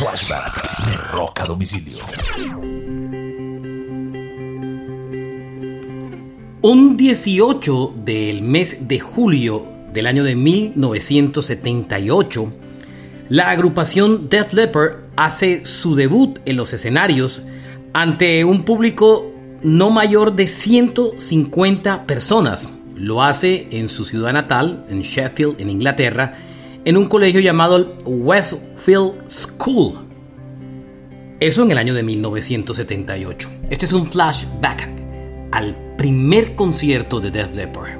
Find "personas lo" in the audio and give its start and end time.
22.06-23.22